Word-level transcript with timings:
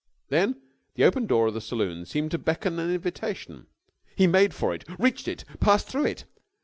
Then 0.29 0.59
the 0.95 1.03
open 1.03 1.27
door 1.27 1.45
of 1.49 1.53
the 1.53 1.61
saloon 1.61 2.07
seemed 2.07 2.31
to 2.31 2.39
beckon 2.39 2.79
an 2.79 2.89
invitation. 2.91 3.67
He 4.15 4.25
made 4.25 4.51
for 4.55 4.73
it, 4.73 4.83
reached 4.97 5.27
it, 5.27 5.45
passed 5.59 5.87
through 5.87 6.05
it. 6.05 6.25